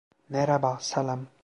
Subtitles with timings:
[0.29, 1.27] Merhaba, selam.